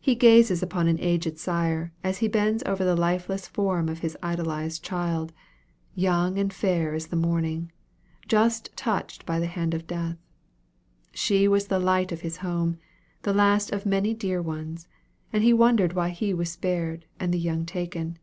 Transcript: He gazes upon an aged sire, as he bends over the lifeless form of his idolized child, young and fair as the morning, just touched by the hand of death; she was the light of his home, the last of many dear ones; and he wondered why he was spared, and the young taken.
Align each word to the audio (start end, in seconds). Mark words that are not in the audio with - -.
He 0.00 0.16
gazes 0.16 0.64
upon 0.64 0.88
an 0.88 0.98
aged 1.00 1.38
sire, 1.38 1.92
as 2.02 2.18
he 2.18 2.26
bends 2.26 2.64
over 2.66 2.84
the 2.84 2.96
lifeless 2.96 3.46
form 3.46 3.88
of 3.88 4.00
his 4.00 4.16
idolized 4.20 4.82
child, 4.82 5.32
young 5.94 6.38
and 6.40 6.52
fair 6.52 6.92
as 6.92 7.06
the 7.06 7.14
morning, 7.14 7.70
just 8.26 8.76
touched 8.76 9.24
by 9.24 9.38
the 9.38 9.46
hand 9.46 9.72
of 9.72 9.86
death; 9.86 10.18
she 11.12 11.46
was 11.46 11.68
the 11.68 11.78
light 11.78 12.10
of 12.10 12.22
his 12.22 12.38
home, 12.38 12.78
the 13.22 13.32
last 13.32 13.70
of 13.70 13.86
many 13.86 14.12
dear 14.12 14.42
ones; 14.42 14.88
and 15.32 15.44
he 15.44 15.52
wondered 15.52 15.92
why 15.92 16.08
he 16.08 16.34
was 16.34 16.50
spared, 16.50 17.06
and 17.20 17.32
the 17.32 17.38
young 17.38 17.64
taken. 17.64 18.18